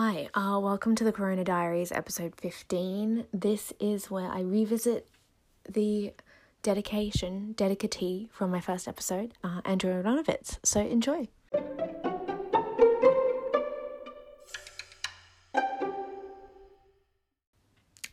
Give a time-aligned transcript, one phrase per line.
[0.00, 3.26] Hi, uh, welcome to the Corona Diaries, episode 15.
[3.32, 5.08] This is where I revisit
[5.68, 6.12] the
[6.62, 10.60] dedication, dedicatee from my first episode, uh, Andrew Aronowicz.
[10.62, 11.26] So enjoy.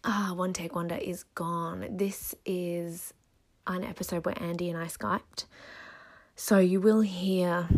[0.04, 1.86] Ah, One Take Wonder is gone.
[1.91, 3.13] This is
[3.67, 5.45] an episode where Andy and I Skyped.
[6.36, 7.70] So you will hear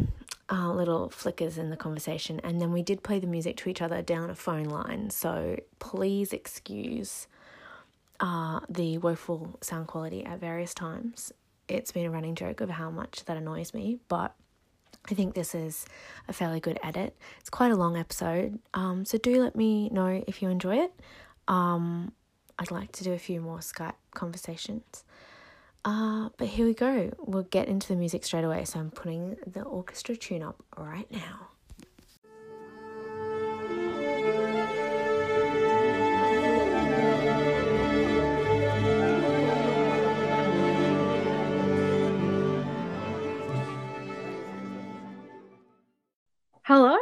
[0.50, 3.82] uh, little flickers in the conversation, and then we did play the music to each
[3.82, 5.10] other down a phone line.
[5.10, 7.28] So please excuse
[8.20, 11.32] uh, the woeful sound quality at various times.
[11.68, 14.34] It's been a running joke of how much that annoys me, but
[15.10, 15.86] I think this is
[16.28, 17.16] a fairly good edit.
[17.40, 20.94] It's quite a long episode, um, so do let me know if you enjoy it.
[21.48, 22.14] Um,
[22.60, 25.04] I'd like to do a few more Skype conversations.
[25.88, 27.14] Uh, but here we go.
[27.18, 28.66] We'll get into the music straight away.
[28.66, 31.48] So I'm putting the orchestra tune up right now.
[46.64, 46.98] Hello.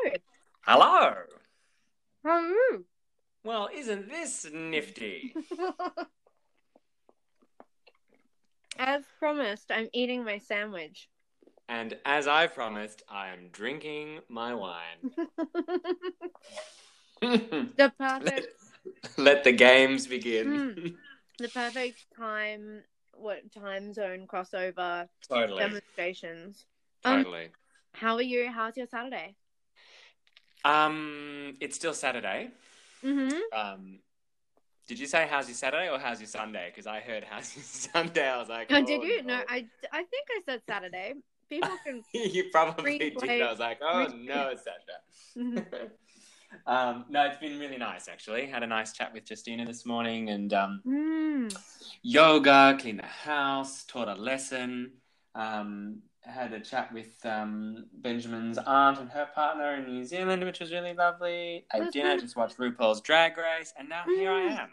[0.62, 1.14] Hello.
[2.24, 2.86] How are you?
[3.44, 5.34] Well, isn't this nifty?
[8.78, 11.10] As promised, I'm eating my sandwich.
[11.68, 15.12] and as I promised, I am drinking my wine.
[17.78, 18.48] The perfect,
[19.18, 20.48] Let the games begin.
[20.78, 20.96] Mm.
[21.40, 25.60] the perfect time, what time zone crossover totally.
[25.60, 26.66] demonstrations.
[27.04, 27.48] Um, Totally.
[27.94, 28.52] How are you?
[28.52, 29.36] How's your Saturday?
[30.64, 32.50] Um, it's still Saturday.
[33.04, 33.40] Mm-hmm.
[33.58, 34.00] Um,
[34.88, 36.70] did you say how's your Saturday or how's your Sunday?
[36.70, 38.28] Because I heard how's your Sunday.
[38.28, 39.24] I was like, Oh, did you?
[39.24, 41.14] No, I, I think I said Saturday.
[41.50, 42.04] People can.
[42.14, 43.42] you probably did.
[43.42, 45.62] I was like, oh no, it's Saturday.
[45.66, 45.90] Mhm.
[46.68, 48.46] um, no, it's been really nice actually.
[48.46, 51.56] Had a nice chat with Justina this morning and um, Mm.
[52.02, 54.92] yoga, cleaned the house, taught a lesson,
[55.34, 60.60] um, had a chat with um, Benjamin's aunt and her partner in New Zealand, which
[60.60, 61.66] was really lovely.
[61.74, 64.60] That's dinner, just watched RuPaul's Drag Race, and now here I Mm.
[64.60, 64.70] am.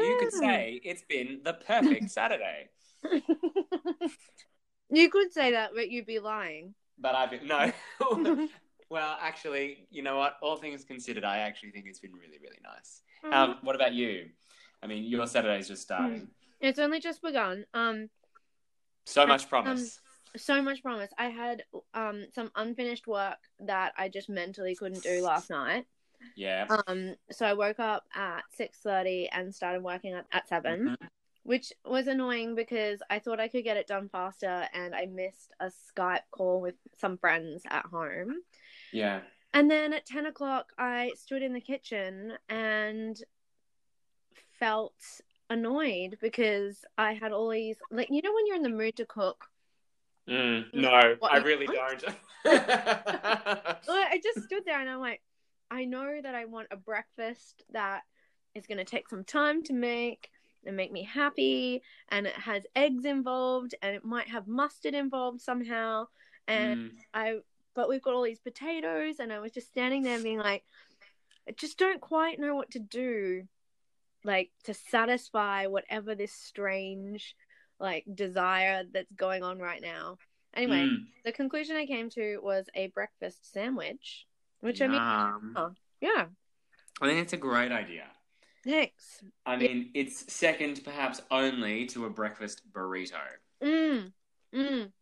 [0.00, 0.38] You could Mm.
[0.40, 2.68] say it's been the perfect Saturday,
[4.90, 6.74] you could say that, but you'd be lying.
[6.98, 7.72] but I've been no.
[8.88, 10.36] well, actually, you know what?
[10.42, 13.02] All things considered, I actually think it's been really, really nice.
[13.32, 14.28] Um, what about you?
[14.82, 16.28] I mean, your Saturday's just starting.
[16.60, 17.64] it's only just begun.
[17.74, 18.10] Um,
[19.06, 20.00] So much promise.
[20.36, 21.10] So much promise.
[21.18, 21.64] I had
[21.94, 25.86] um some unfinished work that I just mentally couldn't do last night.
[26.36, 26.66] yeah.
[26.86, 31.08] Um, so I woke up at six thirty and started working at, at 7 Mhm.
[31.42, 35.52] which was annoying because I thought I could get it done faster, and I missed
[35.60, 38.36] a Skype call with some friends at home.
[38.92, 39.20] Yeah.
[39.52, 43.22] And then at 10 o'clock, I stood in the kitchen and
[44.58, 44.94] felt
[45.50, 49.04] annoyed because I had all these, like, you know, when you're in the mood to
[49.06, 49.44] cook,
[50.28, 52.02] Mm, no, What I really want?
[52.02, 52.14] don't.
[52.46, 55.22] I just stood there and I'm like,
[55.70, 58.02] I know that I want a breakfast that
[58.54, 60.30] is going to take some time to make
[60.66, 65.40] and make me happy, and it has eggs involved, and it might have mustard involved
[65.40, 66.06] somehow.
[66.48, 67.34] And Mm, I,
[67.74, 70.64] but we've got all these potatoes, and I was just standing there being like,
[71.48, 73.42] I just don't quite know what to do,
[74.24, 77.34] like to satisfy whatever this strange,
[77.84, 80.16] like desire that's going on right now.
[80.56, 84.26] Anyway, mm, the conclusion I came to was a breakfast sandwich,
[84.60, 85.72] which I mean, oh.
[86.00, 86.26] yeah,
[87.02, 88.06] I think it's a great idea.
[88.64, 89.22] thanks.
[89.44, 93.20] I mean, it's second, perhaps only, to a breakfast burrito,
[93.62, 94.12] Mm,
[94.54, 94.92] mm.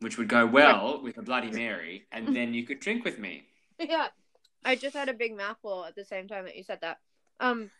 [0.00, 3.44] which would go well with a Bloody Mary, and then you could drink with me.
[3.78, 4.08] Yeah,
[4.64, 6.98] I just had a big mouthful at the same time that you said that.
[7.40, 7.70] Um,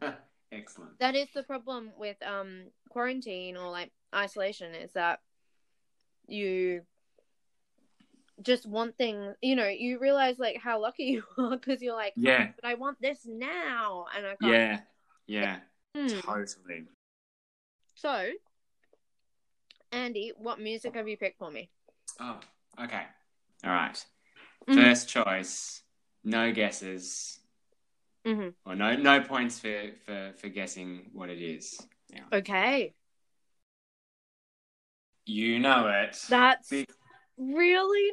[0.52, 0.98] Excellent.
[0.98, 5.20] that is the problem with um quarantine or like isolation is that
[6.26, 6.82] you
[8.42, 9.34] just want things.
[9.42, 12.74] You know, you realize like how lucky you are because you're like, Yeah, but I
[12.74, 14.40] want this now, and I can't.
[14.52, 14.80] yeah,
[15.26, 15.56] yeah,
[15.94, 16.18] Hmm.
[16.20, 16.84] totally.
[17.94, 18.30] So,
[19.92, 21.70] Andy, what music have you picked for me?
[22.18, 22.38] Oh,
[22.82, 23.02] okay.
[23.64, 24.04] All right.
[24.68, 24.74] Mhm.
[24.74, 25.82] First choice,
[26.24, 27.39] no guesses.
[28.24, 28.54] Mhm.
[28.66, 31.80] Or no, no points for, for, for guessing what it is.
[32.12, 32.24] Yeah.
[32.32, 32.94] Okay,
[35.26, 36.18] You know it.
[36.28, 36.86] that's Be-
[37.38, 38.12] really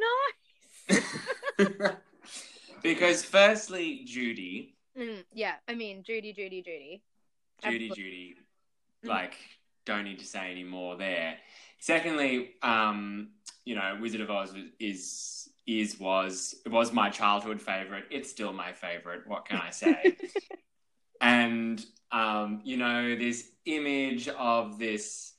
[0.89, 1.01] nice.
[2.83, 7.03] because firstly, Judy, Mm, yeah, I mean Judy, Judy, Judy.
[7.61, 8.03] Judy, Absolutely.
[8.03, 8.35] Judy,
[9.03, 9.09] Mhm.
[9.09, 9.35] like,
[9.85, 11.37] don't need to say any more there.
[11.79, 13.29] Secondly, um,
[13.65, 18.05] you know, Wizard of Oz is is was it was my childhood favorite.
[18.09, 19.27] It's still my favorite.
[19.27, 20.15] What can I say?
[21.21, 25.33] and um, you know, this image of this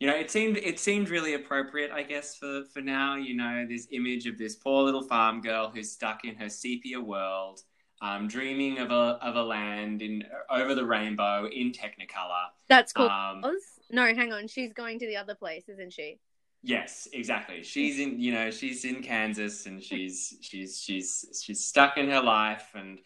[0.00, 3.16] you know, it seemed it seemed really appropriate, I guess, for for now.
[3.16, 6.98] You know, this image of this poor little farm girl who's stuck in her sepia
[6.98, 7.60] world,
[8.00, 12.46] um, dreaming of a of a land in over the rainbow in Technicolor.
[12.66, 13.10] That's cool.
[13.10, 13.44] Um,
[13.90, 14.48] no, hang on.
[14.48, 16.18] She's going to the other place, isn't she?
[16.62, 17.62] Yes, exactly.
[17.62, 22.20] She's in, you know, she's in Kansas, and she's she's she's she's stuck in her
[22.20, 22.98] life, and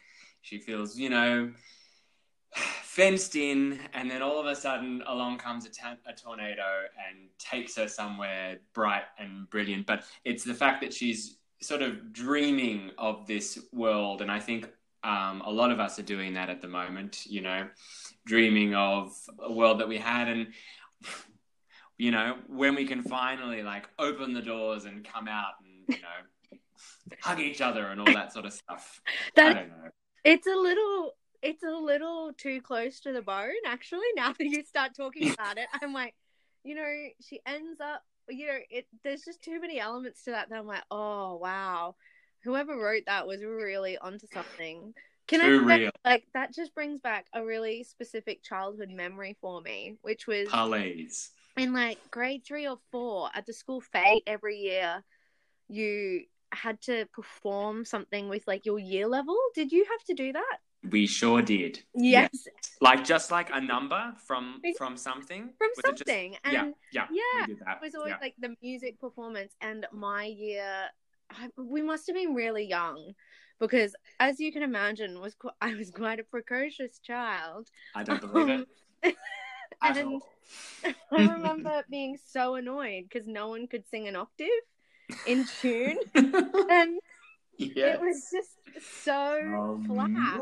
[0.43, 1.53] she feels, you know,
[2.83, 7.29] fenced in, and then all of a sudden along comes a, ta- a tornado and
[7.39, 9.87] takes her somewhere bright and brilliant.
[9.87, 14.69] But it's the fact that she's sort of dreaming of this world, and I think
[15.05, 17.25] um, a lot of us are doing that at the moment.
[17.25, 17.69] You know,
[18.27, 20.49] dreaming of a world that we had, and
[21.99, 26.03] you know, when we can finally like open the doors and come out and you
[26.03, 26.59] know
[27.21, 29.01] hug each other and all that sort of stuff.
[29.37, 29.91] That, I don't know.
[30.25, 31.13] It's a little
[31.45, 35.59] it's a little too close to the bone actually now that you start talking about
[35.59, 36.15] it i'm like
[36.65, 40.49] you know she ends up you know it there's just too many elements to that
[40.49, 41.95] that i'm like oh wow
[42.43, 44.95] whoever wrote that was really onto something
[45.27, 49.61] can too i say, like that just brings back a really specific childhood memory for
[49.61, 51.29] me which was Parlays.
[51.57, 55.05] In like grade three or four at the school fete every year
[55.69, 56.23] you
[56.53, 60.59] had to perform something with like your year level did you have to do that
[60.91, 61.83] we sure did.
[61.95, 62.31] Yes.
[62.33, 62.77] yes.
[62.81, 65.51] Like just like a number from from something.
[65.57, 66.33] From was something.
[66.33, 66.41] Just...
[66.45, 67.47] and yeah, yeah.
[67.47, 67.55] Yeah.
[67.73, 68.19] It was always yeah.
[68.21, 70.89] like the music performance and my year
[71.31, 73.15] I, we must have been really young
[73.61, 77.69] because as you can imagine was qu- I was quite a precocious child.
[77.95, 78.69] I don't believe it.
[79.05, 79.13] Um,
[79.85, 80.23] and
[81.13, 84.49] I remember being so annoyed because no one could sing an octave
[85.27, 85.99] in tune.
[86.15, 86.99] and
[87.57, 87.95] Yes.
[87.95, 90.41] It was just so um, flat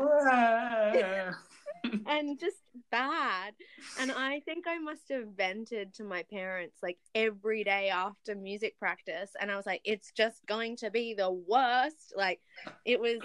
[2.05, 2.57] and just
[2.91, 3.53] bad.
[3.99, 8.77] And I think I must have vented to my parents like every day after music
[8.79, 9.31] practice.
[9.39, 12.13] And I was like, it's just going to be the worst.
[12.15, 12.39] Like,
[12.85, 13.19] it was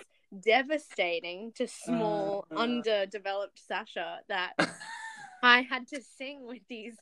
[0.45, 2.59] devastating to small, uh, uh.
[2.59, 4.53] underdeveloped Sasha that
[5.43, 6.97] I had to sing with these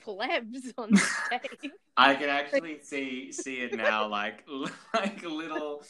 [0.00, 0.96] plebs on
[1.26, 1.72] stage.
[1.96, 4.44] I can actually see see it now, like
[4.94, 5.82] like a little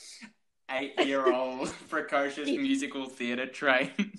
[0.70, 4.18] eight year old precocious musical theatre trained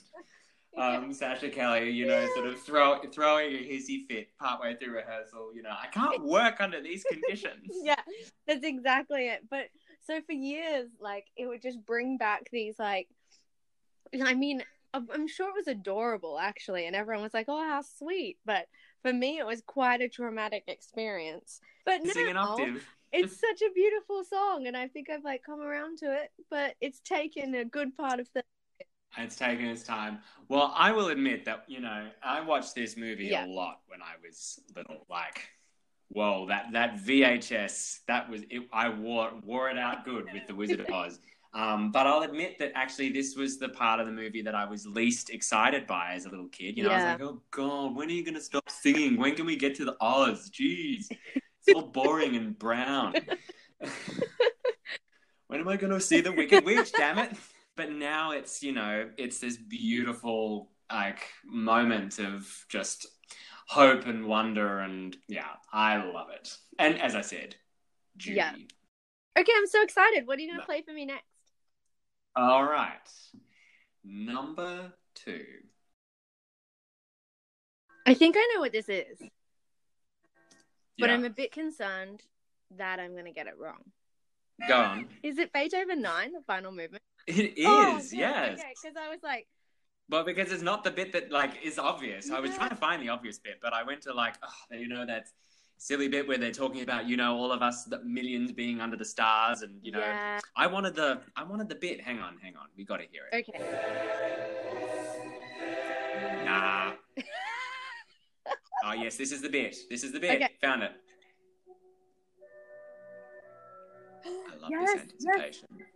[0.80, 5.54] um, Sasha Kelly, you know, sort of throw, throwing a hissy fit partway through rehearsal.
[5.54, 7.68] You know, I can't work under these conditions.
[7.84, 8.02] yeah,
[8.48, 9.42] that's exactly it.
[9.50, 9.66] But
[10.06, 13.08] so for years, like, it would just bring back these, like,
[14.24, 14.64] I mean,
[14.94, 18.68] I'm sure it was adorable actually, and everyone was like, "Oh, how sweet!" But
[19.02, 21.62] for me, it was quite a traumatic experience.
[21.86, 22.88] But now, Sing an octave.
[23.12, 26.32] it's such a beautiful song, and I think I've like come around to it.
[26.50, 28.44] But it's taken a good part of the.
[29.18, 30.20] It's taken its time.
[30.50, 33.46] Well, I will admit that you know I watched this movie yeah.
[33.46, 35.06] a lot when I was little.
[35.10, 35.50] Like,
[36.10, 40.56] whoa, that that VHS that was it, I wore wore it out good with the
[40.56, 41.20] Wizard of Oz.
[41.54, 44.66] Um, but I'll admit that actually this was the part of the movie that I
[44.66, 46.78] was least excited by as a little kid.
[46.78, 46.96] You know, yeah.
[46.96, 49.18] I was like, oh god, when are you gonna stop singing?
[49.18, 50.52] When can we get to the Oz?
[50.52, 53.14] Jeez, it's all boring and brown.
[55.48, 56.92] when am I gonna see the Wicked Witch?
[56.92, 57.36] Damn it!
[57.76, 63.08] But now it's you know it's this beautiful like moment of just
[63.68, 66.56] hope and wonder and yeah, I love it.
[66.78, 67.56] And as I said,
[68.18, 68.38] Judy.
[68.38, 68.54] Yeah.
[69.38, 70.28] Okay, I'm so excited.
[70.28, 70.66] What are you gonna no.
[70.66, 71.26] play for me next?
[72.40, 72.94] All right.
[74.06, 75.44] Number two.
[78.06, 79.20] I think I know what this is.
[80.98, 81.16] But yeah.
[81.16, 82.22] I'm a bit concerned
[82.78, 83.84] that I'm going to get it wrong.
[84.70, 85.08] Go on.
[85.22, 87.04] Is it Beethoven 9, the final movement?
[87.28, 88.60] It is, oh, is, oh, yes.
[88.60, 89.46] Okay, because I was like.
[90.10, 92.30] Well, because it's not the bit that like is obvious.
[92.30, 92.38] Yeah.
[92.38, 94.88] I was trying to find the obvious bit, but I went to like, oh, you
[94.88, 95.34] know, that's
[95.80, 98.98] silly bit where they're talking about you know all of us the millions being under
[98.98, 100.00] the stars and you know.
[100.00, 100.40] Yeah.
[100.56, 102.02] i wanted the i wanted the bit.
[102.02, 102.68] Hang on hang on.
[102.78, 103.48] We got to hear it.
[103.50, 103.60] Okay.
[106.46, 106.92] Nah.
[108.86, 109.76] Oh yes this is the bit.
[109.90, 110.42] This is the bit.
[110.42, 110.50] Okay.
[110.62, 110.92] found it.
[114.26, 115.68] I love yes, this anticipation.
[115.78, 115.88] Yes.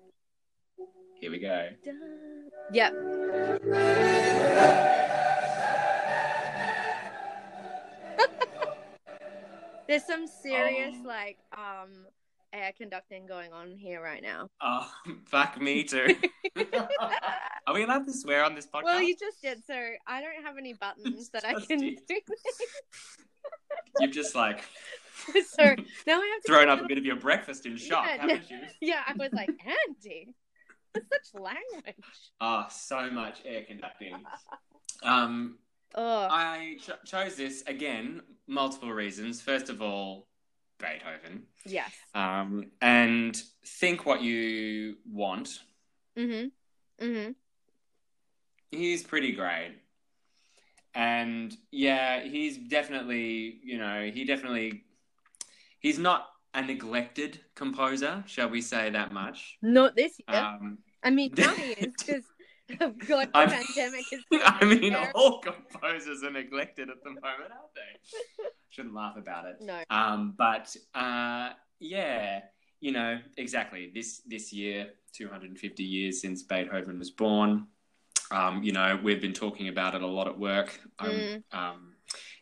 [1.21, 1.69] here we go.
[2.73, 2.93] Yep
[9.93, 12.07] There's some serious um, like um
[12.51, 14.49] air conducting going on here right now.
[14.59, 14.91] Oh,
[15.27, 16.15] fuck me too.
[17.67, 18.85] Are we allowed to swear on this podcast?
[18.85, 19.75] Well, you just did, so
[20.07, 21.95] I don't have any buttons that I can do.
[23.99, 24.63] You've just like
[25.47, 25.75] so
[26.07, 28.49] now I have to thrown up a bit of your breakfast in shock, Yeah, haven't
[28.49, 28.61] you?
[28.81, 30.33] Yeah, I was like, Andy,
[30.95, 32.31] that's such language.
[32.41, 34.15] Ah, so much air conducting.
[35.03, 35.59] Um,
[35.95, 39.41] Oh, I ch- chose this again, multiple reasons.
[39.41, 40.27] First of all,
[40.79, 41.43] Beethoven.
[41.65, 41.91] yes.
[42.13, 45.59] Um, and think what you want.
[46.17, 47.05] Mm-hmm.
[47.05, 47.31] Mm-hmm.
[48.71, 49.75] He's pretty great.
[50.95, 54.83] And yeah, he's definitely, you know, he definitely,
[55.79, 59.57] he's not a neglected composer, shall we say that much?
[59.61, 60.39] Not this year.
[60.39, 62.23] Um, I mean, he is because
[62.81, 64.21] of God, the I'm- pandemic is.
[64.43, 65.11] I mean, terrible.
[65.19, 68.43] all composers are neglected at the moment, aren't they?
[68.69, 69.57] Shouldn't laugh about it.
[69.61, 69.83] No.
[69.89, 71.49] Um, but uh,
[71.79, 72.41] yeah,
[72.79, 73.91] you know, exactly.
[73.93, 77.67] This this year, 250 years since Beethoven was born.
[78.31, 80.79] Um, you know, we've been talking about it a lot at work.
[80.97, 81.43] I'm Mm.
[81.51, 81.93] um,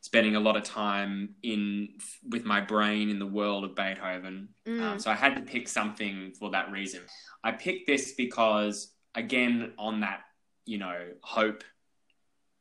[0.02, 1.90] spending a lot of time in
[2.30, 4.50] with my brain in the world of Beethoven.
[4.68, 5.02] Um, Mm.
[5.02, 7.02] so I had to pick something for that reason.
[7.44, 10.22] I picked this because, again, on that,
[10.66, 11.64] you know, hope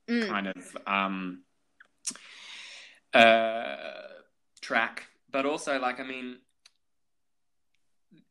[0.08, 0.28] Mm.
[0.28, 1.42] kind of um,
[3.14, 3.76] uh,
[4.60, 6.38] track, but also like I mean,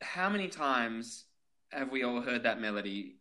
[0.02, 1.26] how many times
[1.72, 3.16] have we all heard that melody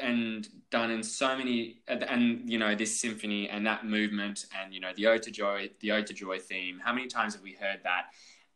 [0.00, 4.72] and done in so many and, and you know this symphony and that movement and
[4.72, 7.42] you know the ode to joy the ode to joy theme how many times have
[7.42, 8.06] we heard that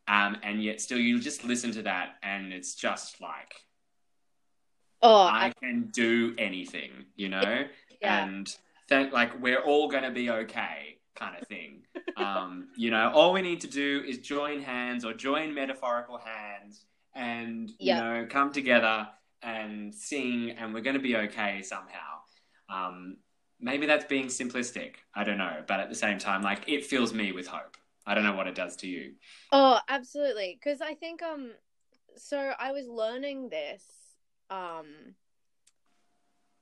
[0.09, 3.53] um, and yet still you just listen to that and it's just like
[5.03, 7.65] Oh, I I, can do anything, you know,
[8.01, 8.25] yeah.
[8.25, 8.49] and
[8.89, 11.83] that like we're all gonna be okay, kind of thing.
[12.17, 16.85] um, you know, all we need to do is join hands or join metaphorical hands,
[17.15, 19.09] and you know, come together
[19.43, 22.21] and sing, and we're gonna be okay somehow.
[22.69, 23.19] Um,
[23.61, 24.97] maybe that's being simplistic.
[25.15, 27.77] I don't know, but at the same time, like it fills me with hope.
[28.07, 29.15] I don't know what it does to you.
[29.53, 30.59] Oh, absolutely.
[30.63, 31.51] Because I think um,
[32.17, 33.85] so I was learning this
[34.51, 35.15] um,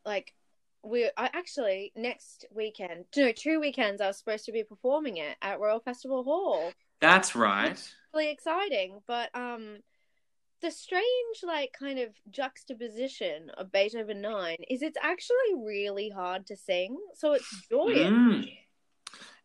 [0.04, 0.32] like
[0.82, 5.36] we I actually next weekend, no, two weekends I was supposed to be performing it
[5.40, 6.72] at Royal Festival Hall.
[7.00, 7.80] That's right.
[8.14, 9.78] Really exciting, but um,
[10.62, 11.04] the strange
[11.42, 17.32] like kind of juxtaposition of Beethoven Nine is it's actually really hard to sing, so
[17.32, 17.98] it's joyous.
[18.10, 18.52] Mm.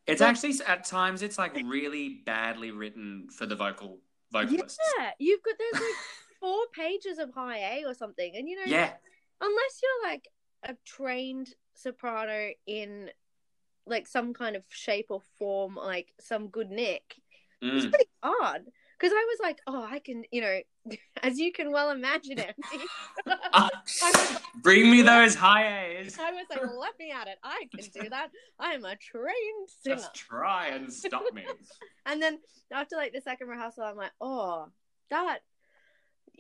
[0.08, 4.00] It's Like- actually at times it's like really badly written for the vocal
[4.32, 4.80] vocalists.
[4.98, 5.96] Yeah, you've got there's like
[6.40, 8.94] four pages of high A or something, and you know, Yeah.
[9.42, 10.28] unless you're like
[10.64, 13.10] a trained soprano in
[13.86, 17.16] like some kind of shape or form, like some good nick,
[17.62, 17.90] it's Mm.
[17.90, 18.66] pretty hard.
[18.98, 20.60] Because I was like, oh, I can, you know,
[21.24, 22.86] as you can well imagine, Andy,
[23.54, 23.70] Ah,
[24.56, 26.18] bring me those high A's.
[26.20, 27.38] I was like, let me at it.
[27.44, 28.30] I can do that.
[28.60, 29.96] I am a trained singer.
[29.98, 31.44] Just try and stop me.
[32.06, 32.40] And then
[32.72, 34.68] after like the second rehearsal, I'm like, oh,
[35.10, 35.40] that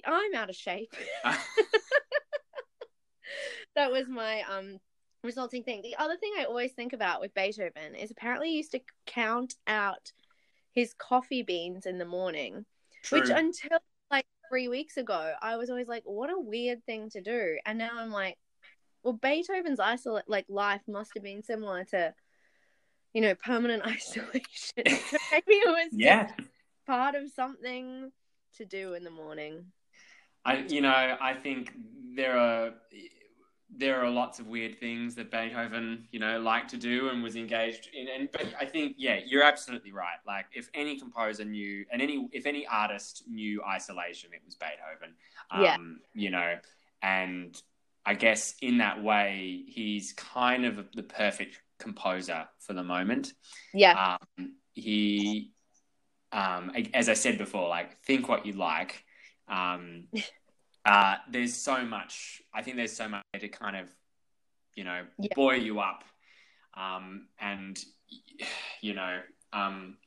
[0.05, 0.93] I'm out of shape.
[3.75, 4.77] that was my um
[5.23, 5.81] resulting thing.
[5.81, 9.55] The other thing I always think about with Beethoven is apparently he used to count
[9.67, 10.11] out
[10.71, 12.65] his coffee beans in the morning,
[13.03, 13.19] True.
[13.19, 13.79] which until
[14.11, 17.57] like three weeks ago, I was always like, what a weird thing to do.
[17.65, 18.37] And now I'm like,
[19.03, 22.13] well, Beethoven's isolate like life must have been similar to,
[23.13, 24.43] you know, permanent isolation.
[24.85, 26.31] Maybe it was yeah.
[26.85, 28.11] part of something
[28.57, 29.65] to do in the morning.
[30.49, 31.73] I you know, I think
[32.15, 32.73] there are
[33.71, 37.35] there are lots of weird things that Beethoven, you know, liked to do and was
[37.35, 40.17] engaged in and but I think yeah, you're absolutely right.
[40.27, 45.15] Like if any composer knew and any if any artist knew isolation, it was Beethoven.
[45.51, 45.77] Um, Yeah.
[46.13, 46.55] you know,
[47.01, 47.61] and
[48.05, 53.33] I guess in that way he's kind of the perfect composer for the moment.
[53.73, 54.17] Yeah.
[54.39, 55.51] Um, he,
[56.31, 59.03] um, as I said before, like think what you like.
[59.47, 60.07] Um,
[60.89, 62.41] uh, there's so much.
[62.53, 63.89] I think there's so much to kind of,
[64.75, 65.29] you know, Yeah.
[65.35, 66.03] buoy you up,
[66.73, 67.77] um, and
[68.81, 69.21] you know,
[69.53, 69.97] um,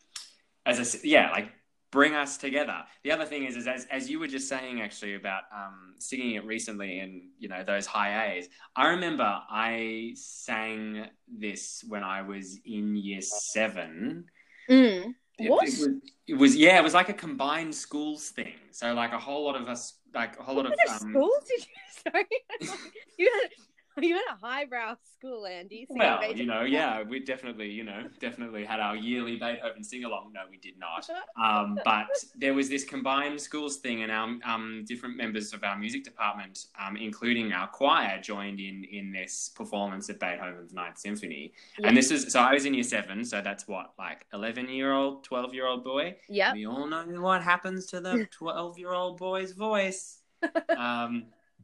[0.66, 1.52] as I said, yeah, like
[1.92, 2.78] bring us together.
[3.04, 6.34] The other thing is, is as as you were just saying actually about um, singing
[6.34, 8.48] it recently, and you know those high A's.
[8.74, 14.24] I remember I sang this when I was in year seven.
[14.68, 15.14] Mm.
[15.38, 15.68] What?
[15.68, 15.88] It, was,
[16.28, 18.54] it was yeah, it was like a combined schools thing.
[18.70, 21.22] So like a whole lot of us, like a whole lot of What kind of
[21.22, 21.74] um, did you?
[22.12, 22.78] Sorry,
[23.18, 23.50] you had.
[24.00, 25.86] you went a highbrow school, Andy.
[25.88, 26.38] Well, Beethoven.
[26.38, 30.32] you know, yeah, we definitely, you know, definitely had our yearly Beethoven sing along.
[30.34, 31.08] No, we did not.
[31.42, 35.78] Um, but there was this combined schools thing, and our um, different members of our
[35.78, 41.52] music department, um, including our choir, joined in in this performance of Beethoven's Ninth Symphony.
[41.78, 41.88] Yeah.
[41.88, 44.92] And this is so I was in year seven, so that's what like eleven year
[44.92, 46.16] old, twelve year old boy.
[46.28, 50.18] Yeah, We all know what happens to the twelve year old boy's voice.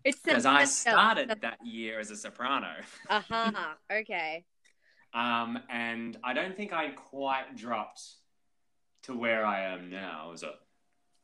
[0.09, 2.73] It's because I started that year as a soprano.
[3.11, 3.53] Uh huh.
[3.91, 4.45] Okay.
[5.15, 8.03] Um, and I don't think I quite dropped
[9.05, 10.53] to where I am now as a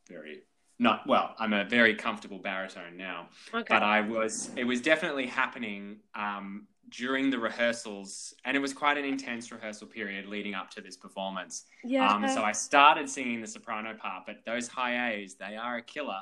[0.08, 0.42] very
[0.78, 1.34] not well.
[1.38, 3.64] I'm a very comfortable baritone now, Okay.
[3.68, 4.50] but I was.
[4.56, 9.86] It was definitely happening um, during the rehearsals, and it was quite an intense rehearsal
[9.86, 11.64] period leading up to this performance.
[11.84, 12.08] yeah.
[12.10, 15.82] Um, so I started singing the soprano part, but those high A's they are a
[15.82, 16.20] killer.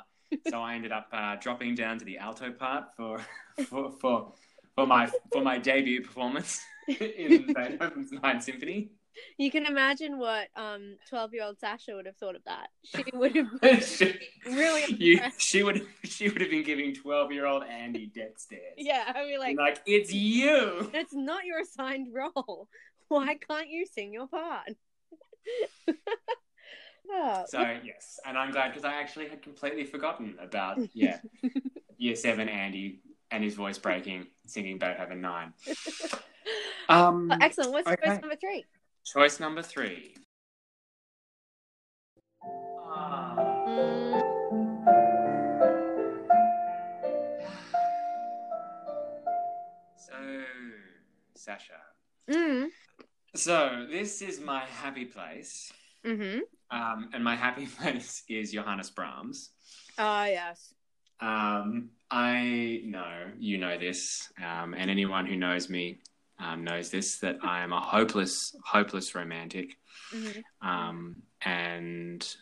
[0.49, 3.19] So I ended up uh, dropping down to the alto part for
[3.69, 4.33] for for,
[4.75, 8.91] for my for my debut performance in Beethoven's Ninth Symphony.
[9.37, 12.69] you can imagine what um twelve year old Sasha would have thought of that.
[12.83, 17.31] She would have been she, really you, she would she would have been giving twelve
[17.31, 18.75] year old Andy death stares.
[18.77, 20.89] Yeah, I mean like like it's you.
[20.91, 22.67] that's not your assigned role.
[23.09, 24.69] Why can't you sing your part?
[27.11, 31.19] Oh, So yes, and I'm glad because I actually had completely forgotten about yeah,
[31.97, 32.99] year seven Andy
[33.31, 35.53] and his voice breaking singing Beethoven nine.
[36.89, 37.71] Um, Oh, excellent.
[37.71, 37.95] What's okay.
[38.05, 38.65] choice number three?
[39.05, 40.15] choice number three.
[42.91, 43.35] Ah.
[43.67, 44.21] Mm,
[49.95, 50.13] So,
[51.35, 51.79] Sasha.
[52.29, 52.67] mm,
[53.35, 55.71] So this is my happy place,
[56.05, 56.39] mm-hmm.
[56.71, 59.49] um, and my happy place is Johannes Brahms.
[59.97, 60.73] Ah, yes.
[61.19, 65.99] Um, I know you know this, um, and anyone who knows me
[66.39, 69.77] um, knows this that I am a hopeless, hopeless romantic.
[70.13, 70.67] Mm-hmm.
[70.67, 72.35] Um, and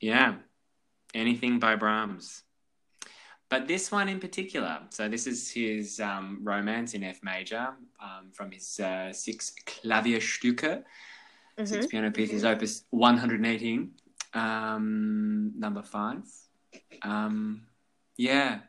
[0.00, 0.36] yeah,
[1.14, 2.42] anything by Brahms.
[3.48, 7.68] But this one in particular, so this is his um, romance in F major
[8.02, 10.82] um, from his uh, six Klavierstücke,
[11.64, 11.90] six Mhm.
[11.90, 13.94] piano pieces, opus 118,
[14.34, 16.22] um, number five.
[17.02, 17.66] Um,
[18.16, 18.60] yeah,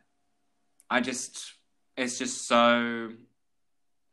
[0.89, 1.53] I just,
[1.97, 3.11] it's just so.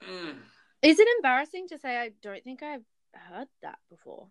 [0.02, 0.35] mm.
[0.83, 2.84] Is it embarrassing to say I don't think I've
[3.15, 4.28] heard that before?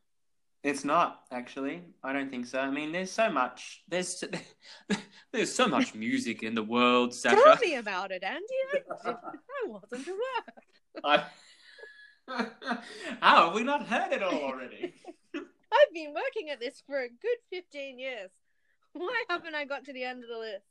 [0.62, 1.82] It's not actually.
[2.04, 2.60] I don't think so.
[2.60, 3.84] I mean, there's so much.
[3.88, 4.24] There's
[5.32, 7.36] there's so much music in the world, Sasha.
[7.36, 8.46] Tell me about it, Andy.
[9.04, 10.46] I, I wasn't aware.
[11.04, 11.24] I...
[12.28, 14.94] How have we not heard it all already?
[15.36, 18.30] I've been working at this for a good 15 years.
[18.94, 20.66] Why haven't I got to the end of the list?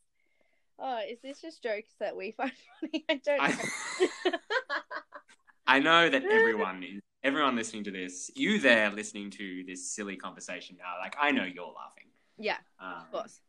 [0.79, 3.05] Oh, is this just jokes that we find funny?
[3.09, 4.33] I don't I, know.
[5.67, 10.17] I know that everyone is everyone listening to this, you there listening to this silly
[10.17, 12.09] conversation now, like I know you're laughing.
[12.39, 13.41] yeah, Um, of course.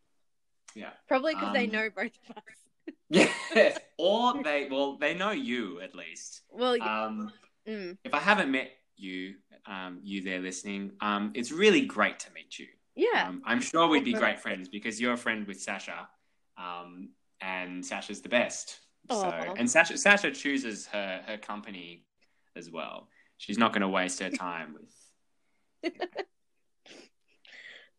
[0.75, 0.91] Yeah.
[1.07, 2.43] Probably because they Um, know both of us.
[3.09, 3.77] Yeah.
[3.97, 6.41] or they well, they know you at least.
[6.49, 7.05] Well, yeah.
[7.05, 7.31] Um
[7.67, 12.32] mm, if I haven't met you, um, you there listening, um, it's really great to
[12.34, 12.67] meet you.
[12.95, 13.28] yeah.
[13.28, 16.08] Um, I'm sure we'd be great friends because you're a friend with Sasha,
[16.58, 17.10] um,
[17.41, 18.80] and Sasha's the best.
[19.10, 22.06] So, and Sasha, Sasha chooses her her company
[22.56, 23.10] as well.
[23.38, 25.93] She's not going to waste her time with.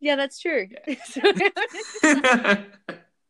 [0.01, 0.69] yeah, that's true.
[0.87, 0.95] Yeah.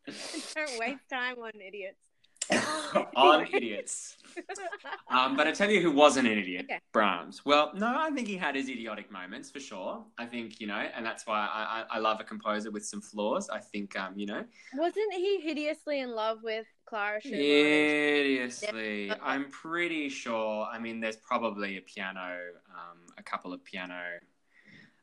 [0.54, 2.13] don't waste time on idiots.
[3.16, 4.16] On idiots.
[5.08, 6.80] Um, but I tell you who wasn't an idiot, Okay.
[6.92, 7.44] Brahms.
[7.44, 10.04] Well, no, I think he had his idiotic moments for sure.
[10.18, 13.00] I think you know, and that's why I, I, I love a composer with some
[13.00, 13.48] flaws.
[13.48, 17.40] I think um, you know, Wasn't he hideously in love with Clara Schumann?
[17.40, 19.06] Hideously.
[19.06, 19.14] Yeah.
[19.22, 20.66] I'm pretty sure.
[20.70, 22.36] I mean, there's probably a piano,
[22.70, 24.00] um, a couple of piano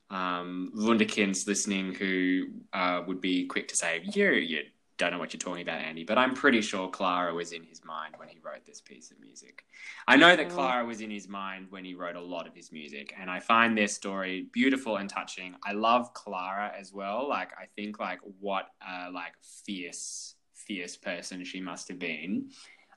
[0.10, 4.60] um, wunderkinds listening who uh, would be quick to say, you, you
[5.02, 6.04] don't know what you're talking about, Andy.
[6.04, 9.20] But I'm pretty sure Clara was in his mind when he wrote this piece of
[9.20, 9.66] music.
[10.08, 10.50] I know that Oh.
[10.56, 13.40] Clara was in his mind when he wrote a lot of his music, and I
[13.40, 15.56] find their story beautiful and touching.
[15.64, 17.28] I love Clara as well.
[17.28, 19.34] Like, I think like what a like
[19.66, 22.52] fierce, fierce person she must have been.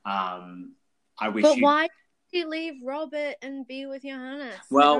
[0.04, 0.74] Um,
[1.18, 1.42] I wish.
[1.42, 1.90] But you- why did
[2.30, 4.54] he leave Robert and be with Johannes?
[4.70, 4.98] Well.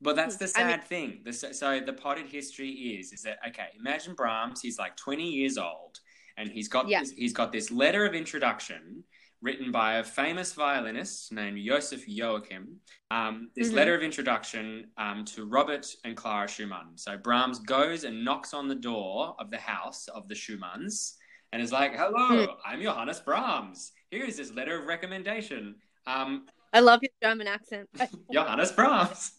[0.00, 1.20] But that's the I mean- sad thing.
[1.24, 3.68] The, so the potted history is is that okay?
[3.78, 4.60] Imagine Brahms.
[4.62, 5.98] He's like twenty years old,
[6.38, 7.00] and he's got Yeah.
[7.00, 9.04] this, he's got this letter of introduction
[9.42, 12.80] written by a famous violinist named Joseph Joachim.
[13.10, 13.74] Um, this Mhm.
[13.74, 16.96] letter of introduction um, to Robert and Clara Schumann.
[16.96, 21.14] So Brahms goes and knocks on the door of the house of the Schumanns
[21.52, 22.52] and is like, "Hello, Hmm.
[22.64, 23.92] I'm Johannes Brahms.
[24.10, 25.76] here is this letter of recommendation.
[26.06, 27.88] Um, I love your German accent.
[28.32, 29.32] Johannes Brahms.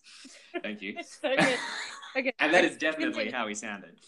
[0.63, 0.97] Thank you.
[1.03, 1.59] so good.
[2.17, 2.33] Okay.
[2.39, 3.99] and that is definitely how he sounded.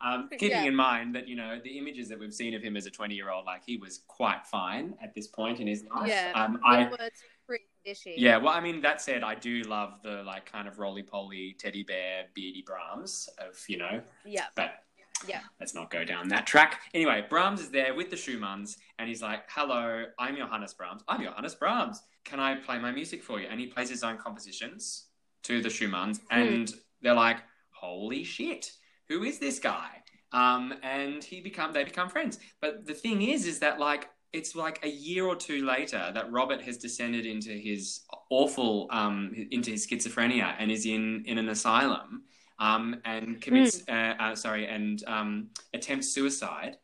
[0.00, 0.62] Um, keeping Yeah.
[0.64, 3.44] in mind that you know the images that we've seen of him as a twenty-year-old,
[3.46, 6.08] like he was quite fine at this point in his life.
[6.08, 6.32] Yeah.
[6.36, 7.10] Um, I, I was
[7.46, 8.14] pretty dishy.
[8.16, 8.36] yeah.
[8.36, 12.26] Well, I mean that said, I do love the like kind of roly-poly teddy bear
[12.34, 14.46] beardy Brahms of you know, Yeah.
[14.54, 14.84] but
[15.26, 15.40] Yeah.
[15.58, 16.82] let's not go down that track.
[16.94, 21.02] Anyway, Brahms is there with the Schumanns, and he's like, "Hello, I'm Johannes Brahms.
[21.08, 22.02] I'm Johannes Brahms.
[22.24, 25.06] Can I play my music for you?" And he plays his own compositions
[25.42, 27.38] to the Schumanns, and they're like,
[27.80, 28.72] "Holy shit,
[29.08, 29.90] who is this guy?"
[30.32, 32.38] Um, and he become they become friends.
[32.60, 36.30] But the thing is, is that like it's like a year or two later that
[36.30, 41.48] Robert has descended into his awful um, into his schizophrenia and is in in an
[41.48, 42.24] asylum
[42.58, 46.76] um, and commits uh, uh, sorry and um, attempts suicide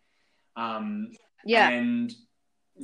[0.57, 1.09] um,
[1.45, 1.69] Yeah.
[1.69, 2.13] and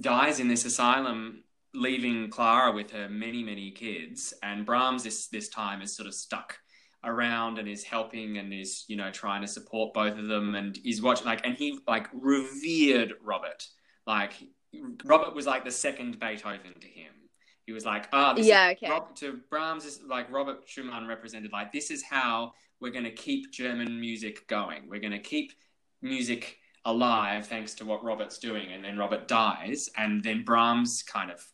[0.01, 5.49] dies in this asylum leaving Clara with her many many kids and Brahms this this
[5.49, 6.59] time is sort of stuck
[7.05, 10.79] around and is helping and is you know trying to support both of them and
[10.85, 13.67] is watching like and he like revered Robert
[14.07, 14.35] like
[15.05, 17.13] Robert was like the second Beethoven to him
[17.67, 18.91] he was like ah this is- Yeah, okay.
[18.91, 23.11] Rob, to Brahms is like Robert Schumann represented like this is how we're going to
[23.11, 24.89] keep German music going.
[24.89, 25.53] We're going to keep
[26.01, 28.73] music alive thanks to what Robert's doing.
[28.73, 31.47] And then Robert dies, and then Brahms kind of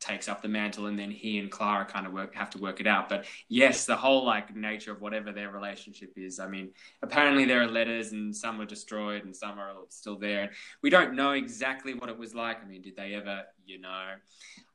[0.00, 2.80] takes up the mantle, and then he and Clara kind of work have to work
[2.80, 3.08] it out.
[3.08, 6.38] But yes, the whole like nature of whatever their relationship is.
[6.38, 6.70] I mean,
[7.02, 10.50] apparently there are letters, and some were destroyed, and some are still there.
[10.82, 12.62] We don't know exactly what it was like.
[12.62, 14.14] I mean, did they ever, you know?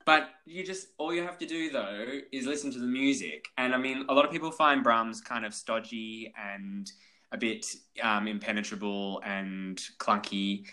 [0.05, 3.73] But you just all you have to do though is listen to the music, and
[3.73, 6.91] I mean, a lot of people find Brahms kind of stodgy and
[7.31, 7.65] a bit
[8.01, 10.65] um, impenetrable and clunky,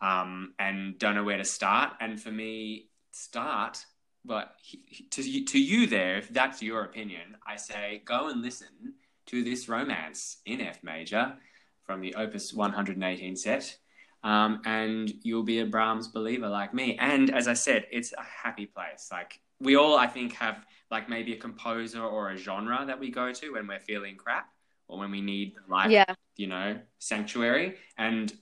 [0.00, 1.92] um, and don't know where to start.
[2.00, 3.84] And for me, start.
[4.24, 8.28] But he- he- to you, to you there, if that's your opinion, I say go
[8.28, 8.94] and listen
[9.26, 11.36] to this romance in F major
[11.84, 13.78] from the Opus 118 set
[14.24, 16.96] um, and you'll be a Brahms believer like me.
[16.98, 19.08] And as I said, it's a happy place.
[19.12, 23.10] Like we all, I think, have like maybe a composer or a genre that we
[23.10, 24.50] go to when we're feeling crap
[24.88, 26.14] or when we need like Yeah.
[26.36, 28.32] you know sanctuary, and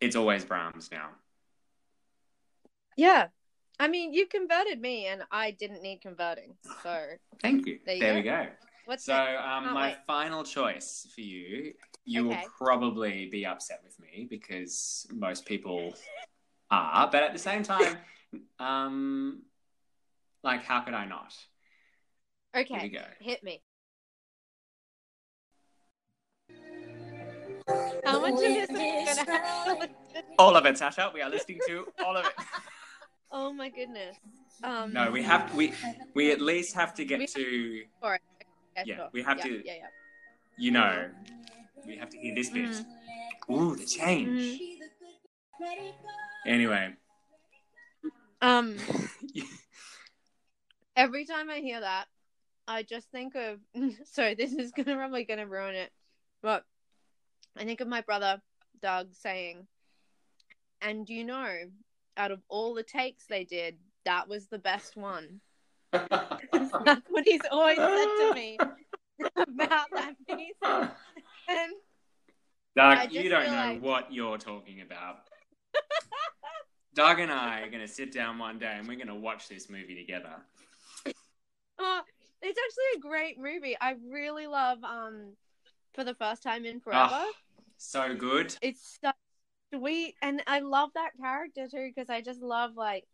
[0.00, 1.08] it's always Brahms now.
[2.96, 3.28] Yeah.
[3.78, 6.54] I mean, you converted me, and I didn't need converting.
[6.82, 7.06] So,
[7.42, 7.78] Thank you.
[7.84, 8.46] There There, you we go.
[8.84, 9.44] what's So, next?
[9.44, 9.96] um, my wait.
[10.06, 12.42] final choice for you, you Okay.
[12.42, 15.94] will probably be upset with me because most people
[16.70, 17.98] are, but at the same time,
[18.58, 19.42] um,
[20.42, 21.34] like, how could I not?
[22.54, 22.88] Here we Okay.
[22.88, 23.02] go.
[23.20, 23.60] Hit me.
[28.04, 30.20] How much of this am I gonna have to listen to?
[30.38, 31.10] All of it, Sasha.
[31.12, 32.34] We are listening to all of it.
[33.36, 34.16] Oh my goodness.
[34.62, 35.74] Um, No, we have we
[36.14, 38.16] we at least have to get to yeah,
[38.86, 39.08] yeah, sure.
[39.12, 39.86] we have yeah, to- Yeah, yeah.
[40.56, 41.10] you know
[41.84, 42.70] we have to hear this bit.
[42.70, 43.52] Mm-hmm.
[43.52, 44.60] Ooh, the change.
[46.46, 46.94] Anyway,
[48.40, 48.76] Um,
[50.96, 52.06] every time I hear that,
[52.68, 53.58] I just think of.
[54.04, 55.90] Sorry, this is gonna probably gonna ruin it,
[56.40, 56.64] but
[57.56, 58.40] I think of my brother
[58.80, 59.66] Doug saying,
[60.80, 61.52] "And you know,
[62.16, 65.40] out of all the takes they did, that was the best one."
[65.92, 68.58] That's what he's always said to me
[69.36, 70.56] about that piece,
[71.48, 71.72] and
[72.76, 75.18] Doug, you don't know like- what you're talking about.
[76.94, 79.48] Doug and I are going to sit down one day and we're going to watch
[79.48, 80.36] this movie together.
[81.78, 82.00] Oh,
[82.40, 83.76] it's actually a great movie.
[83.80, 85.32] I really love um
[85.92, 87.08] for the first time in forever.
[87.12, 87.32] Oh,
[87.78, 88.54] so good.
[88.62, 89.10] It's so
[89.74, 93.04] sweet and I love that character too because I just love like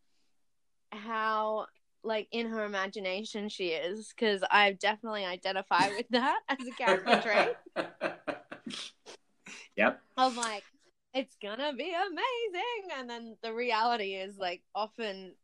[0.91, 1.67] how
[2.03, 7.21] like in her imagination she is because I definitely identify with that as a character
[7.23, 7.57] trait.
[9.77, 10.01] yep.
[10.17, 10.65] I'm like
[11.13, 15.35] it's gonna be amazing and then the reality is like often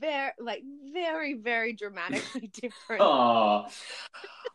[0.00, 3.02] very like very very dramatically different.
[3.02, 3.66] Oh,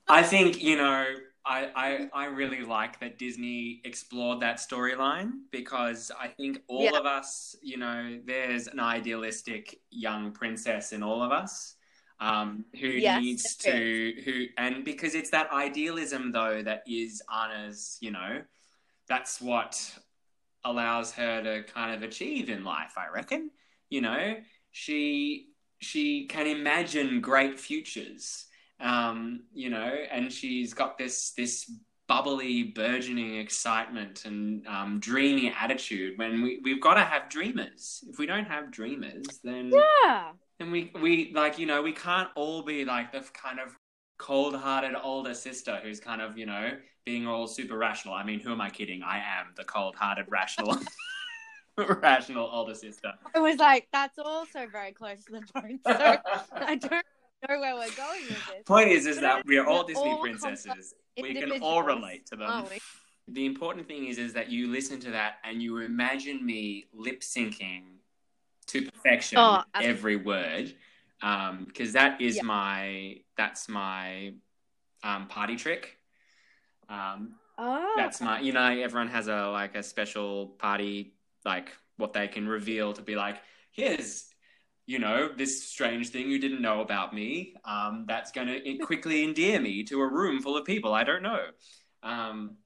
[0.07, 1.05] I think you know.
[1.45, 6.99] I, I, I really like that Disney explored that storyline because I think all Yeah.
[6.99, 11.75] of us, you know, there's an idealistic young princess in all of us
[12.19, 17.97] um, who Yes, needs to, who, and because it's that idealism though that is Anna's,
[18.01, 18.41] you know,
[19.07, 19.97] that's what
[20.63, 23.49] allows her to kind of achieve in life, I reckon.
[23.89, 24.35] You know,
[24.71, 25.47] she,
[25.79, 28.45] she can imagine great futures
[28.81, 31.71] um, you know, and she's got this this
[32.07, 38.03] bubbly, burgeoning excitement and um, dreamy attitude when we, we've got to have dreamers.
[38.09, 40.31] If we don't have dreamers, then Yeah.
[40.59, 43.75] then we we like you know we can't all be like the kind of
[44.17, 46.71] cold-hearted older sister who's kind of you know
[47.05, 48.13] being all super rational.
[48.13, 49.01] I mean, who am I kidding?
[49.03, 50.77] I am the cold-hearted, rational,
[51.77, 53.13] rational older sister.
[53.33, 55.81] It was like that's also very close to the point.
[55.87, 56.17] So
[56.55, 57.05] I don't
[57.49, 58.63] know where we're going with this.
[58.65, 60.93] Point is, is that we are all Disney princesses.
[61.21, 62.63] We can all relate to them.
[63.27, 67.21] The important thing is, is that you listen to that and you imagine me lip
[67.21, 67.83] syncing
[68.67, 70.73] to perfection Oh, every word,
[71.19, 72.43] because that is Yeah.
[72.43, 74.33] my that's my
[75.03, 75.97] um, party trick.
[76.89, 81.13] Um, Oh, that's my you know everyone has a like a special party
[81.45, 83.37] like what they can reveal to be like
[83.71, 84.30] here's
[84.91, 89.23] you know this strange thing you didn't know about me um, that's going to quickly
[89.23, 91.45] endear me to a room full of people i don't know
[92.03, 92.57] um,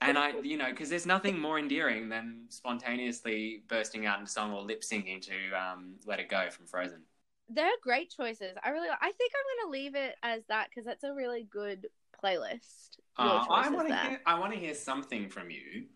[0.00, 4.52] and i you know because there's nothing more endearing than spontaneously bursting out into song
[4.52, 7.02] or lip syncing to um, let it go from frozen
[7.50, 8.52] they're great choices.
[8.62, 11.86] I really, I think I'm gonna leave it as that because that's a really good
[12.22, 12.98] playlist.
[13.16, 15.86] Uh, i want to hear i want to hear something from you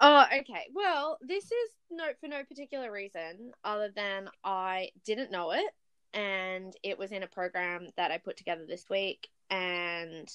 [0.00, 0.66] Oh, okay.
[0.74, 5.64] Well, this is no for no particular reason other than I didn't know it
[6.12, 10.28] and it was in a program that I put together this week and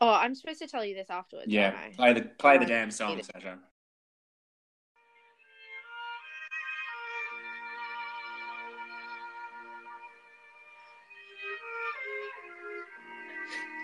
[0.00, 1.46] Oh, I'm supposed to tell you this afterwards.
[1.48, 3.58] yeah play the play the Um, damn song Sasha.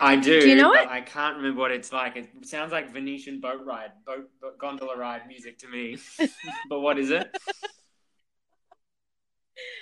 [0.01, 0.89] I do, Do you know but it?
[0.89, 2.15] I can't remember what it's like.
[2.15, 5.97] It sounds like Venetian boat ride, boat, boat gondola ride music to me.
[6.69, 7.29] but what is it?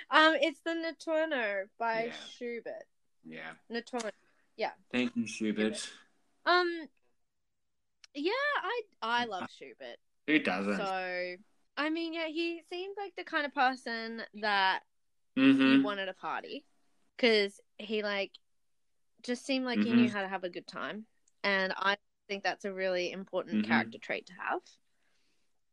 [0.09, 2.13] Um, it's the Notturno by Yeah.
[2.37, 2.85] Schubert.
[3.25, 3.51] Yeah.
[3.71, 4.11] Notturno.
[4.55, 4.71] Yeah.
[4.91, 5.89] Thank you, Schubert.
[6.45, 6.87] Um,
[8.13, 8.31] yeah,
[8.63, 9.97] I I love Schubert.
[10.27, 10.81] Who doesn't?
[10.81, 11.35] So,
[11.77, 14.81] I mean, yeah, he seemed like the kind of person that
[15.35, 16.65] hmm you want at a party
[17.17, 18.31] because he like
[19.23, 19.95] just seemed like he Mhm.
[19.95, 21.05] knew how to have a good time,
[21.43, 23.67] and I think that's a really important Mhm.
[23.67, 24.61] character trait to have.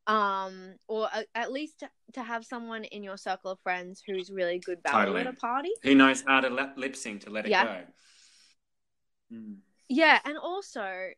[0.07, 4.31] Um, or a, at least to, to have someone in your circle of friends who's
[4.31, 5.21] really good value Totally.
[5.23, 5.71] at a party.
[5.83, 7.65] Who knows how to lip, lip sync to let it Yeah.
[7.65, 7.93] go?
[9.33, 9.61] Mm.
[9.89, 11.11] Yeah, and also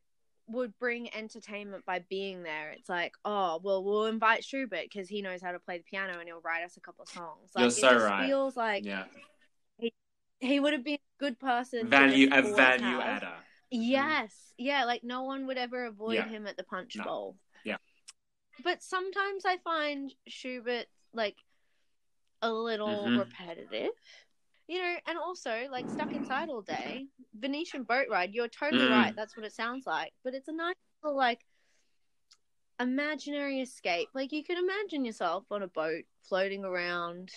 [0.49, 2.71] would bring entertainment by being there.
[2.71, 6.21] It's like, oh, well, we'll invite Schubert because he knows how to play the piano
[6.21, 7.51] and he'll write us a couple of songs.
[7.55, 8.27] Like, You're it so just right.
[8.27, 9.07] feels like Yeah.
[10.40, 11.88] He would have been a good person.
[11.88, 13.22] Value a value have.
[13.22, 13.35] adder.
[13.70, 16.29] Yes, yeah, like no one would ever avoid Yeah.
[16.29, 17.05] him at the punch No.
[17.05, 17.37] bowl.
[17.64, 17.79] Yeah.
[18.62, 21.37] But sometimes I find Schubert like
[22.42, 23.18] a little Mhm.
[23.18, 23.90] repetitive.
[24.68, 27.07] You know, and also like stuck inside all day.
[27.35, 28.90] Venetian boat ride, you're totally Mm.
[28.90, 30.12] right, that's what it sounds like.
[30.25, 31.44] But it's a nice little like
[32.81, 34.09] imaginary escape.
[34.14, 37.33] Like you can imagine yourself on a boat floating around,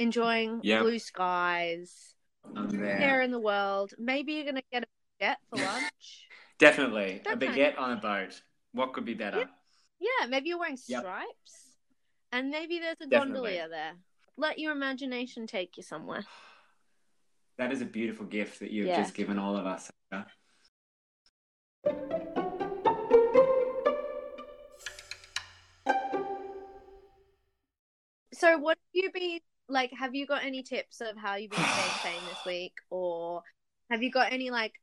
[0.00, 0.82] enjoying Yep.
[0.82, 2.14] blue skies,
[2.54, 3.20] there.
[3.20, 3.92] in the world.
[3.98, 4.86] Maybe you're gonna get a
[5.24, 6.28] baguette for lunch.
[6.58, 7.22] Definitely.
[7.24, 8.42] That a baguette on a boat.
[8.72, 9.48] What could be better?
[9.98, 11.00] yeah, maybe you're wearing Yep.
[11.00, 11.76] stripes,
[12.32, 13.34] and maybe there's a Definitely.
[13.58, 13.92] gondolier there.
[14.36, 16.24] Let your imagination take you somewhere.
[17.58, 19.02] That is a beautiful gift that you've Yeah.
[19.02, 19.92] just given all of us.
[28.32, 29.92] So, what have you been like?
[29.98, 33.42] Have you got any tips of how you've been staying sane this week, or
[33.90, 34.74] have you got any like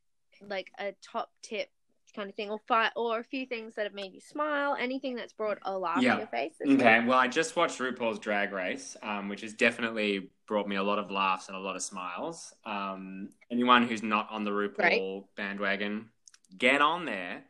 [0.48, 1.68] like a top tip
[2.14, 4.76] kind of thing, or fi- or a few things that have made you smile?
[4.78, 6.14] Anything that's brought a laugh Yeah.
[6.14, 6.54] to your face?
[6.66, 10.82] Okay, well, I just watched RuPaul's Drag Race, um, which has definitely brought me a
[10.82, 12.52] lot of laughs and a lot of smiles.
[12.64, 15.24] Um, anyone who's not on the RuPaul Great.
[15.36, 16.10] bandwagon,
[16.56, 17.44] get on there.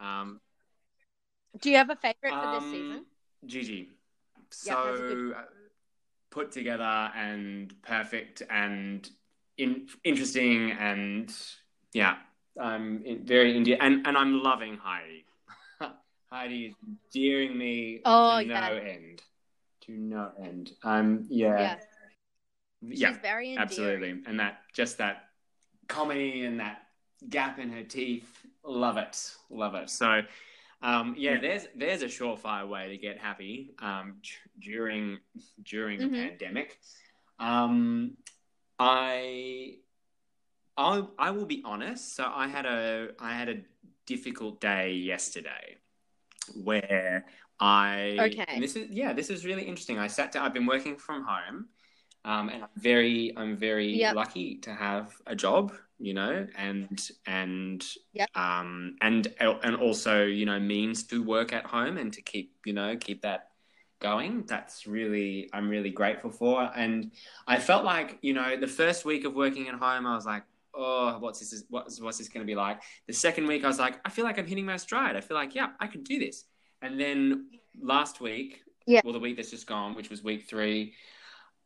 [0.00, 0.40] Um,
[1.60, 3.04] Do you have a favorite for um, this season?
[3.46, 3.90] Gigi,
[4.64, 5.42] Yeah, so uh,
[6.34, 6.82] put together
[7.16, 9.08] and perfect and
[9.56, 11.32] in, interesting and
[11.92, 12.16] yeah,
[12.60, 15.24] um, in, very Indian and and I'm loving Heidi.
[16.30, 16.74] Heidi is
[17.14, 18.68] endearing me Oh, to yeah.
[18.68, 19.22] no end,
[19.82, 20.72] to no end.
[20.82, 21.76] Um, yeah, Yeah,
[22.82, 23.62] yeah, she's very endearing.
[23.68, 25.26] absolutely, and that just that
[25.86, 26.82] comedy and that
[27.28, 28.28] gap in her teeth,
[28.64, 29.16] love it,
[29.50, 29.88] love it.
[29.88, 30.22] So.
[30.84, 35.18] Um, yeah, there's there's a surefire way to get happy um, d- during
[35.62, 36.28] during a Mhm.
[36.28, 36.78] pandemic.
[37.38, 38.18] Um,
[38.78, 39.78] I
[40.76, 42.14] I I will be honest.
[42.14, 43.56] So I had a I had a
[44.06, 45.78] difficult day yesterday
[46.54, 47.24] where
[47.58, 48.60] I Okay.
[48.60, 49.98] this is yeah this is really interesting.
[49.98, 50.44] I sat down.
[50.44, 51.68] I've been working from home.
[52.26, 54.14] Um, and I'm very, I'm very Yep.
[54.14, 58.28] lucky to have a job, you know, and and Yep.
[58.36, 62.72] um, and and also, you know, means to work at home and to keep, you
[62.72, 63.50] know, keep that
[64.00, 64.44] going.
[64.46, 66.70] That's really, I'm really grateful for.
[66.76, 67.12] And
[67.46, 70.42] I felt like, you know, the first week of working at home, I was like,
[70.74, 71.64] oh, what's this?
[71.70, 72.82] What's what's this going to be like?
[73.06, 75.16] The second week, I was like, I feel like I'm hitting my stride.
[75.16, 76.44] I feel like, yeah, I can do this.
[76.82, 77.46] And then
[77.80, 79.00] last week, Yeah.
[79.04, 80.94] well, the week that's just gone, which was week three,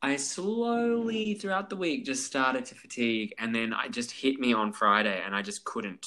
[0.01, 4.53] I slowly throughout the week just started to fatigue, and then I just hit me
[4.53, 6.07] on Friday, and I just couldn't.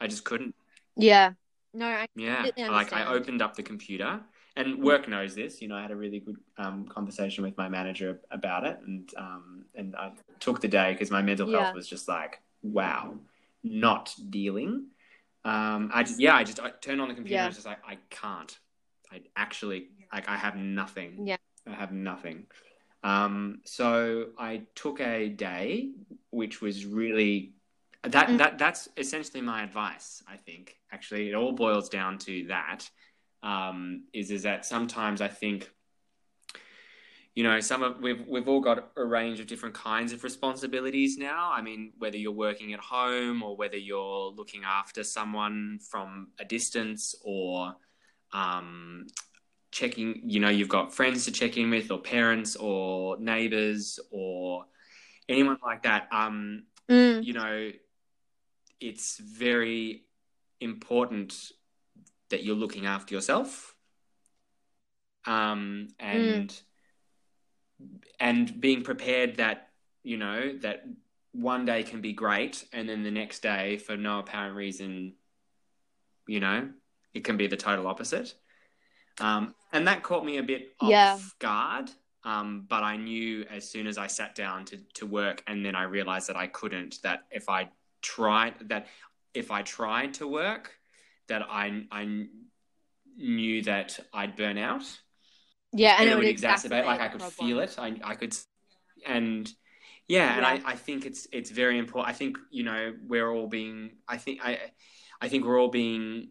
[0.00, 0.54] I just couldn't.
[0.96, 1.32] Yeah.
[1.72, 4.20] No, I Yeah, like I opened up the computer,
[4.56, 5.60] and work knows this.
[5.60, 9.10] You know, I had a really good um, conversation with my manager about it, and
[9.16, 11.64] um, and I took the day because my mental Yeah.
[11.64, 13.14] health was just like, wow,
[13.62, 14.86] not dealing.
[15.44, 17.34] Um, I just yeah, I just I turned on the computer.
[17.34, 17.40] Yeah.
[17.40, 18.56] and I was just like, I can't.
[19.12, 21.26] I actually like I have nothing.
[21.26, 21.36] Yeah.
[21.66, 22.46] I have nothing.
[23.02, 25.90] Um, so I took a day,
[26.30, 27.52] which was really
[28.02, 28.38] that Mm.
[28.38, 30.22] that that's essentially my advice.
[30.26, 32.88] I think actually it all boils down to that.
[33.42, 35.70] Um, is is that sometimes I think
[37.34, 41.18] you know some of we've we've all got a range of different kinds of responsibilities
[41.18, 41.50] now.
[41.52, 46.44] I mean, whether you're working at home or whether you're looking after someone from a
[46.44, 47.74] distance or
[48.32, 49.06] um,
[49.74, 54.66] checking, you know, you've got friends to check in with or parents or neighbors or
[55.28, 56.08] anyone like that.
[56.12, 57.70] Um, Mm, you know,
[58.78, 60.04] it's very
[60.60, 61.50] important
[62.28, 63.74] that you're looking after yourself.
[65.26, 66.54] Um, and
[68.20, 69.70] and being prepared that
[70.02, 70.84] you know that
[71.32, 75.14] one day can be great, and then the next day, for no apparent reason,
[76.28, 76.68] you know,
[77.14, 78.34] it can be the total opposite.
[79.20, 81.18] Um, and that caught me a bit off Yeah.
[81.38, 81.90] guard.
[82.24, 85.74] Um, but I knew as soon as I sat down to, to work, and then
[85.74, 87.02] I realized that I couldn't.
[87.02, 88.86] That if I tried, that
[89.34, 90.72] if I tried to work,
[91.28, 92.26] that I I
[93.16, 94.84] knew that I'd burn out
[95.72, 96.86] yeah, and and it would exacerbate.
[96.86, 97.48] Like I could problem.
[97.48, 97.74] feel it.
[97.78, 98.34] I I could,
[99.06, 99.52] and
[100.06, 100.68] yeah, and Yeah.
[100.68, 102.14] I, I think it's it's very important.
[102.14, 103.98] I think you know we're all being.
[104.08, 104.58] I think I
[105.20, 106.30] I think we're all being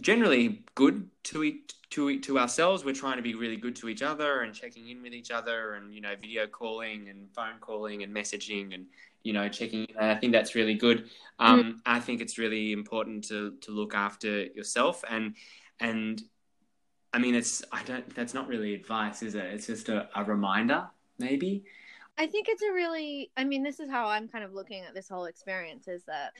[0.00, 2.84] generally good to each to to ourselves.
[2.84, 5.74] We're trying to be really good to each other and checking in with each other,
[5.74, 8.86] and you know, video calling and phone calling and messaging and
[9.22, 9.96] you know checking in.
[9.96, 11.08] And I think that's really good.
[11.38, 15.34] Um, I think it's really important to to look after yourself and
[15.80, 16.22] and
[17.14, 18.14] I mean, it's I don't.
[18.14, 19.44] That's not really advice, is it?
[19.44, 21.64] It's just a, a reminder, maybe.
[22.16, 24.94] I think it's a really I mean this is how I'm kind of looking at
[24.94, 26.32] this whole experience is that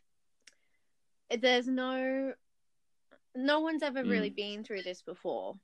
[1.40, 2.34] there's no
[3.34, 4.36] no one's ever really Mm.
[4.36, 5.58] been through this before.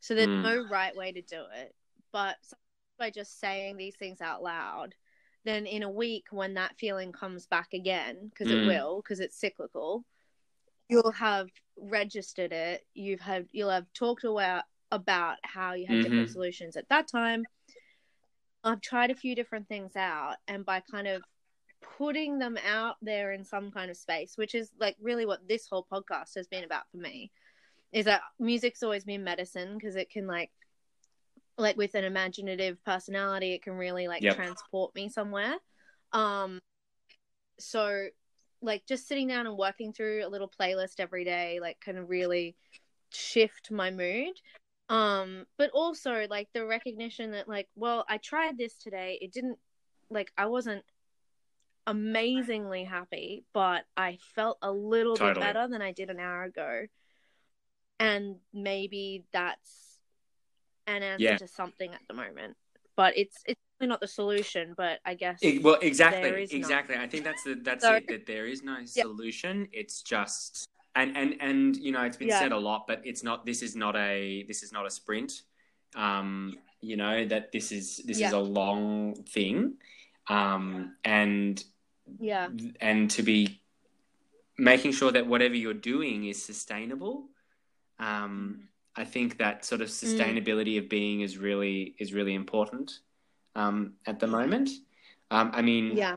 [0.00, 0.42] So there's Mm.
[0.42, 1.74] no right way to do it.
[2.12, 2.36] But
[2.98, 4.94] by just saying these things out loud,
[5.44, 8.60] then in a week when that feeling comes back again because Mm.
[8.62, 10.04] it will because it's cyclical,
[10.88, 12.86] you'll have registered it.
[12.94, 16.32] You've had you'll have talked about about how you had different Mhm.
[16.32, 17.44] solutions at that time.
[18.64, 21.22] I've tried a few different things out, and by kind of
[21.98, 25.66] putting them out there in some kind of space, which is like really what this
[25.68, 27.30] whole podcast has been about for me,
[27.92, 30.50] is that music's always been medicine because it can like,
[31.58, 34.36] like with an imaginative personality, it can really like Yep.
[34.36, 35.54] transport me somewhere.
[36.12, 36.60] Um,
[37.58, 38.08] so
[38.62, 42.56] like just sitting down and working through a little playlist every day, like can really
[43.10, 44.32] shift my mood
[44.88, 49.58] um but also like the recognition that like well i tried this today it didn't
[50.10, 50.84] like i wasn't
[51.86, 56.82] amazingly happy but i felt a little bit better than i did an hour ago
[58.00, 60.00] and maybe that's
[60.86, 61.36] an answer Yeah.
[61.38, 62.56] to something at the moment
[62.96, 66.40] but it's it's not the solution but i guess It- well, There exactly, none.
[66.50, 66.96] exactly.
[66.96, 68.08] I think that's the that's So- it.
[68.08, 69.68] That there is no solution.
[69.72, 72.38] It's just and and and you know it's been Yeah.
[72.40, 73.44] said a lot, but it's not.
[73.44, 75.42] This is not a this is not a sprint.
[75.94, 79.76] Um, you know that this is this is a long thing,
[80.28, 81.62] um, and
[82.18, 82.48] yeah
[82.80, 83.60] and to be
[84.58, 87.28] making sure that whatever you're doing is sustainable.
[87.98, 93.00] Um, I think that sort of sustainability of being is really is really important
[93.54, 94.70] um, at the moment.
[95.30, 96.16] Um, I mean, yeah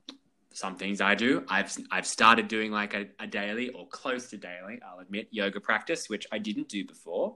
[0.54, 1.43] some things I do.
[1.47, 4.80] I've I've started doing like a, a daily or close to daily.
[4.86, 7.36] I'll admit yoga practice, which I didn't do before,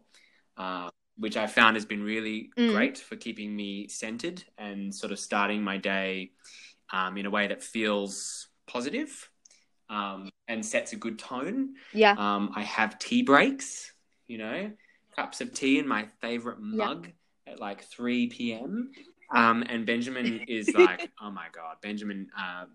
[0.57, 2.71] uh, which I found has been really Mm.
[2.71, 6.31] great for keeping me centered and sort of starting my day
[6.93, 9.29] um, in a way that feels positive
[9.89, 11.73] um, and sets a good tone.
[11.93, 13.91] yeah Um, I have tea breaks,
[14.27, 14.71] you know,
[15.15, 16.85] cups of tea in my favorite Yeah.
[16.87, 17.09] mug
[17.45, 18.91] at like 3 p.m.
[19.35, 22.29] Um, and Benjamin is like, oh my god, Benjamin.
[22.37, 22.65] Uh,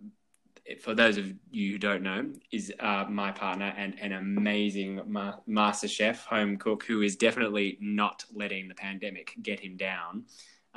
[0.83, 5.37] for those of you who don't know, is uh, my partner and an amazing ma-
[5.47, 10.25] master chef, home cook, who is definitely not letting the pandemic get him down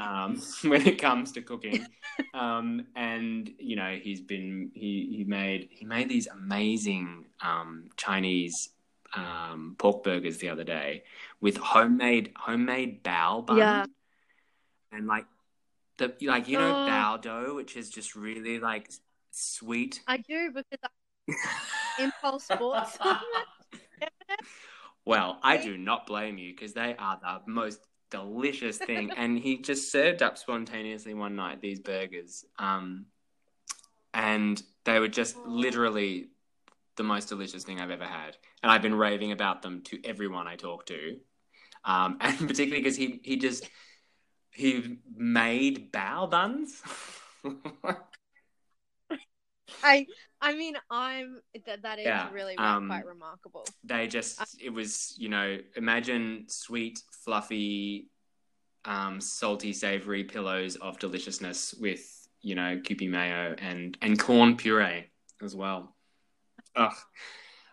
[0.01, 1.85] um, when it comes to cooking.
[2.33, 8.69] Um, and you know, he's been he he made he made these amazing um, Chinese
[9.13, 11.03] um, pork burgers the other day
[11.39, 13.57] with homemade homemade bao bun.
[13.57, 13.85] Yeah.
[14.91, 15.25] And like
[15.97, 16.89] the like you know Oh.
[16.89, 18.89] bao dough, which is just really like
[19.31, 20.01] sweet.
[20.07, 21.33] I do because I
[22.03, 22.77] impulse so.
[25.03, 27.79] Well, I do not blame you because they are the most
[28.11, 29.11] delicious thing.
[29.17, 33.07] and he just served up spontaneously one night these burgers, um,
[34.13, 36.29] and they were just literally
[36.97, 38.37] the most delicious thing I've ever had.
[38.61, 41.17] And I've been raving about them to everyone I talk to,
[41.85, 43.69] um, and particularly because he he just
[44.51, 46.81] he made bao buns.
[49.83, 50.07] I
[50.41, 53.65] I mean I'm that that is Yeah, really um, quite remarkable.
[53.83, 58.07] they just it was you know imagine sweet fluffy
[58.85, 65.05] um salty savory pillows of deliciousness with you know kewpie mayo and and corn puree
[65.43, 65.95] as well
[66.75, 66.93] Ugh.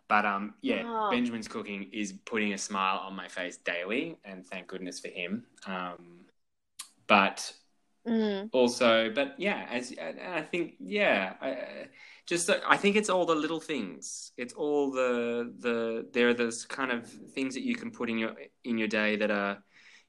[0.09, 1.09] but um yeah Oh.
[1.11, 5.45] benjamin's cooking is putting a smile on my face daily and thank goodness for him
[5.67, 6.27] um
[7.07, 7.51] but
[8.09, 8.49] Mm.
[8.53, 11.89] also but yeah as i think yeah I,
[12.27, 14.33] just i think it's all the little things.
[14.37, 18.19] It's all the the there are those kind of things that you can put in
[18.19, 18.35] your
[18.65, 19.59] in your day that are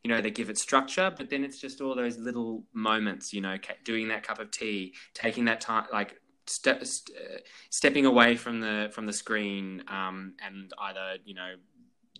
[0.04, 3.42] you know they give it structure but then it's just all those little moments you
[3.42, 7.38] know doing that cup of tea taking that time like ste- st- uh,
[7.70, 11.56] stepping away from the from the screen um and either you know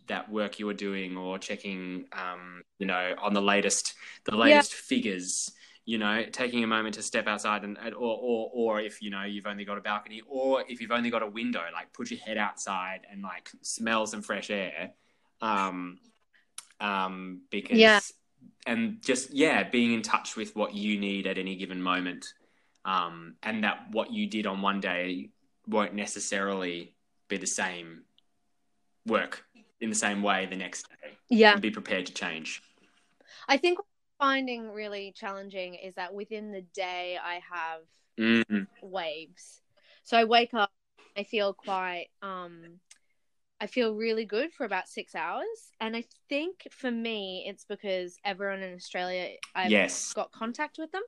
[0.08, 3.94] that work you were doing or checking um you know on the latest
[4.26, 5.52] the latest figures
[5.86, 9.24] you know, taking a moment to step outside and, or, or or if you know
[9.24, 12.20] you've only got a balcony or if you've only got a window, like put your
[12.20, 14.92] head outside and like smell some fresh air.
[15.42, 16.00] Um,
[16.80, 18.00] um, because Yeah.
[18.66, 22.34] and just yeah, being in touch with what you need at any given moment,
[22.86, 25.32] um, and that what you did on one day
[25.68, 26.94] won't necessarily
[27.28, 28.04] be the same
[29.06, 29.44] work
[29.82, 31.18] in the same way the next day.
[31.30, 31.54] Yeah.
[31.54, 32.62] And be prepared to change.
[33.48, 33.80] I think
[34.20, 37.82] finding really challenging is that within the day I have
[38.20, 39.62] Mm, waves.
[40.04, 40.72] So I wake up,
[41.18, 42.80] I feel quite um
[43.62, 45.74] I feel really good for about 6 hours.
[45.82, 50.14] And I think for me it's because everyone in Australia I've yes.
[50.16, 51.04] got contact with them.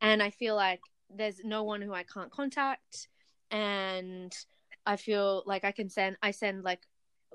[0.00, 3.08] And I feel like there's no one who I can't contact.
[3.50, 4.32] And
[4.86, 6.80] I feel like I can send I send like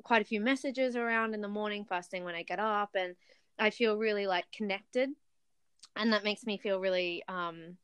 [0.04, 2.92] quite a few messages around in the morning first thing when I get up.
[2.96, 3.16] And
[3.60, 5.10] I feel really like connected
[5.96, 7.78] and that makes me feel really um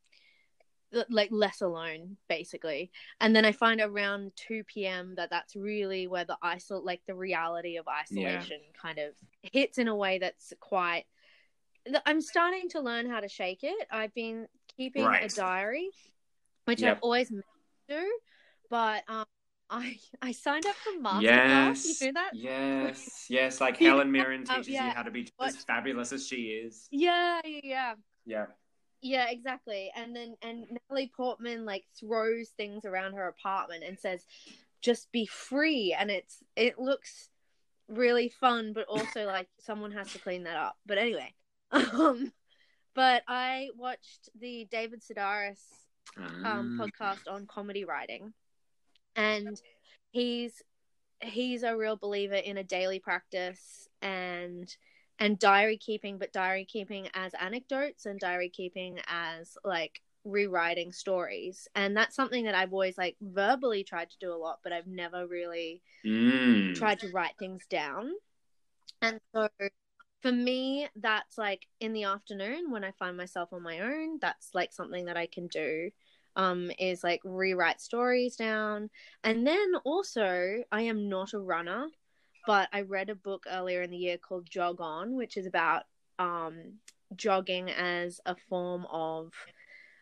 [1.10, 5.16] like less alone basically and then I find around 2 p.m.
[5.16, 9.90] that that's really where the isol like the reality of isolation kind of hits in
[9.90, 11.06] a way that's quite
[12.06, 13.88] I'm starting to learn how to shake it.
[13.92, 15.90] I've been keeping a diary,
[16.66, 16.98] which Yep.
[16.98, 17.46] I've always meant
[17.90, 18.20] to do,
[18.70, 19.26] but um,
[19.70, 21.22] I I signed up for masterclass.
[21.24, 22.02] Yes.
[22.02, 22.32] You know that?
[22.36, 23.26] Yes.
[23.30, 23.62] Yes.
[23.62, 23.78] Like.
[23.80, 24.88] Helen Mirren Um, teaches yeah.
[24.88, 26.88] you how to be What- as fabulous as she is.
[26.92, 27.94] Yeah, yeah, yeah.
[28.26, 28.46] Yeah.
[29.02, 29.92] Yeah, exactly.
[29.96, 34.26] And then and Natalie Portman like throws things around her apartment and says,
[34.82, 37.30] "Just be free." And it's it looks
[37.88, 40.76] really fun, but also like someone has to clean that up.
[40.88, 41.34] But anyway,
[41.72, 42.32] um,
[42.96, 45.60] but I watched the David Sedaris
[46.18, 48.34] um, podcast on comedy writing,
[49.16, 49.62] and
[50.12, 50.62] he's
[51.22, 54.76] he's a real believer in a daily practice and
[55.20, 61.68] and diary keeping, but diary keeping as anecdotes and diary keeping as like rewriting stories,
[61.76, 64.88] and that's something that I've always like verbally tried to do a lot, but I've
[64.88, 66.76] never really Mm.
[66.76, 68.12] tried to write things down.
[69.02, 69.50] And so
[70.22, 74.52] for me, that's like in the afternoon when I find myself on my own, that's
[74.54, 75.92] like something that I can do.
[76.36, 78.90] Um, is like rewrite stories down.
[79.24, 81.88] And then also, I am not a runner,
[82.46, 85.84] but I read a book earlier in the year called Jog On, which is about
[86.20, 86.74] um,
[87.16, 89.32] jogging as a form of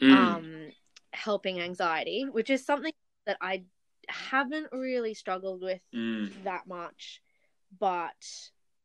[0.01, 0.17] Mm.
[0.17, 0.71] um,
[1.13, 2.91] helping anxiety, which is something
[3.25, 3.63] that I
[4.09, 6.43] haven't really struggled with Mm.
[6.43, 7.21] that much,
[7.79, 8.11] but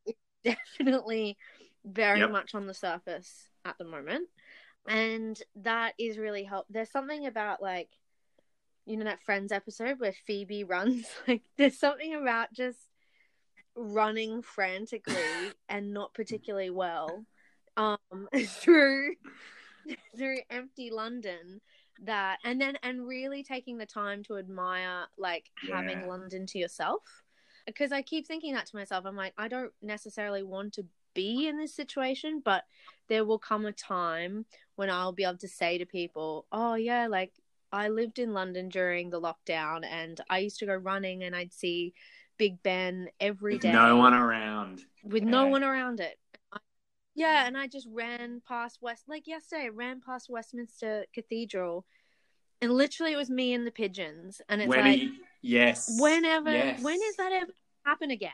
[0.05, 1.37] it's definitely
[1.83, 2.31] very Yep.
[2.31, 4.29] much on the surface at the moment.
[4.87, 6.65] And that is really help.
[6.69, 7.89] There's something about like,
[8.85, 11.05] you know, that Friends episode where Phoebe runs.
[11.27, 12.79] Like, there's something about just
[13.75, 15.15] running frantically
[15.69, 17.25] and not particularly well
[17.77, 17.97] um
[18.47, 19.15] through
[20.17, 21.61] through empty London
[22.03, 26.07] that and then and really taking the time to admire like having Yeah.
[26.07, 27.23] London to yourself
[27.65, 30.85] because I keep thinking that to myself I'm like I don't necessarily want to
[31.19, 32.63] be in this situation but
[33.07, 34.45] there will come a time
[34.75, 37.33] when I'll be able to say to people oh yeah like
[37.71, 41.53] I lived in London during the lockdown and I used to go running and I'd
[41.53, 41.93] see
[42.37, 43.71] Big Ben every day.
[43.71, 44.81] No one around.
[45.03, 46.17] with no one around it.
[47.13, 49.65] Yeah, and I just ran past West like yesterday.
[49.65, 51.85] I ran past Westminster Cathedral,
[52.61, 54.41] and literally it was me and the pigeons.
[54.47, 55.11] And it's when like, you,
[55.41, 56.81] yes, whenever, yes.
[56.81, 57.51] when is that ever
[57.85, 58.31] happen again?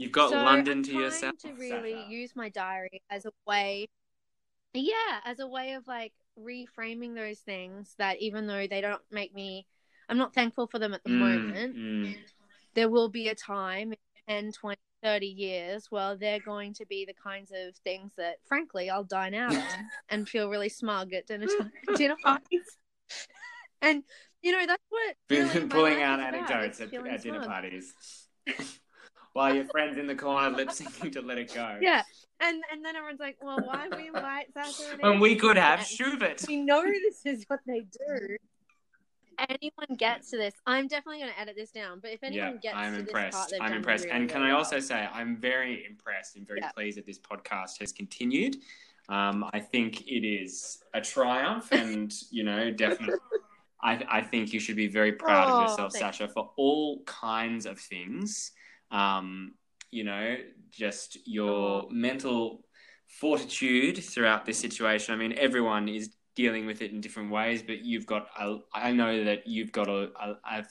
[0.00, 1.34] You've got So London I'm to trying yourself.
[1.44, 3.86] To really use my diary as a way,
[4.72, 9.34] yeah, as a way of like reframing those things that even though they don't make
[9.34, 9.66] me,
[10.08, 11.76] I'm not thankful for them at the Mm, moment.
[11.76, 12.16] mm.
[12.74, 13.98] there will be a time in
[14.44, 18.88] 10, 20, 30 years where they're going to be the kinds of things that, frankly,
[18.88, 19.62] I'll dine out on
[20.08, 22.78] and feel really smug at dinner, time, dinner parties.
[23.82, 24.02] And,
[24.40, 27.92] you know, that's what pulling out anecdotes at, at dinner parties
[29.32, 32.02] while your friends in the corner lip syncing to "Let It Go." Yeah.
[32.40, 35.80] And and then everyone's like, well, why we invite Sasha and and we could have
[35.80, 36.44] And Schubert.
[36.48, 38.36] We know this is what they do.
[39.38, 42.00] Anyone gets to this, I'm definitely going to edit this down.
[42.00, 43.32] But if anyone Yeah, gets I'm to impressed.
[43.32, 44.04] this part, they've I'm impressed.
[44.04, 44.58] really, and can really I well.
[44.64, 46.72] also say I'm very impressed and very Yeah.
[46.72, 48.56] pleased that this podcast has continued.
[49.08, 53.16] Um, I think it is a triumph, and you know, definitely,
[53.82, 56.18] I, I think you should be very proud Oh, of yourself, thanks.
[56.18, 58.52] Sasha, for all kinds of things.
[58.90, 59.54] Um,
[59.90, 60.36] you know,
[60.70, 62.64] just your mental
[63.18, 65.14] fortitude throughout this situation.
[65.14, 68.28] I mean, everyone is dealing with it in different ways, but you've got.
[68.38, 70.64] A, I know that you've got a, a, a,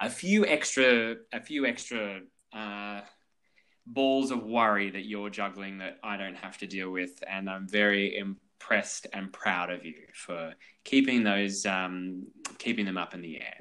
[0.00, 2.20] a few extra, a few extra
[2.52, 3.00] uh,
[3.86, 7.68] balls of worry that you're juggling that I don't have to deal with, and I'm
[7.68, 10.52] very impressed and proud of you for
[10.84, 12.26] keeping those, um,
[12.58, 13.58] keeping them up in the air.